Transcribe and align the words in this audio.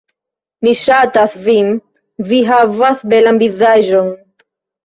Mi 0.67 0.71
ŝatas 0.79 1.35
vin, 1.47 1.69
vi 2.31 2.39
havas 2.49 3.07
belan 3.15 3.41
vizaĝon. 3.45 4.11